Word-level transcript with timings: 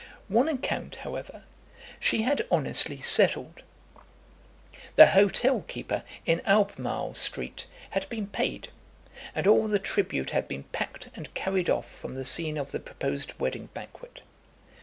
One 0.29 0.47
account, 0.49 0.95
however, 0.95 1.43
she 1.99 2.23
had 2.23 2.47
honestly 2.49 3.01
settled. 3.01 3.61
The 4.95 5.05
hotel 5.05 5.61
keeper 5.67 6.01
in 6.25 6.41
Albemarle 6.43 7.13
Street 7.13 7.67
had 7.91 8.09
been 8.09 8.25
paid, 8.25 8.69
and 9.35 9.45
all 9.45 9.67
the 9.67 9.77
tribute 9.77 10.31
had 10.31 10.47
been 10.47 10.63
packed 10.63 11.09
and 11.15 11.31
carried 11.35 11.69
off 11.69 11.87
from 11.87 12.15
the 12.15 12.25
scene 12.25 12.57
of 12.57 12.71
the 12.71 12.79
proposed 12.79 13.39
wedding 13.39 13.67
banquet. 13.75 14.23